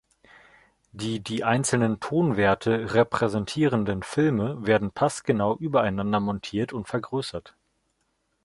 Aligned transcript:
Die 0.93 1.19
die 1.19 1.43
einzelnen 1.43 1.99
Tonwerte 1.99 2.91
repräsentierenden 2.95 4.01
Filme 4.01 4.57
werden 4.65 4.89
passgenau 4.89 5.55
übereinander 5.57 6.19
montiert 6.19 6.73
und 6.73 6.87
vergrößert. 6.87 7.55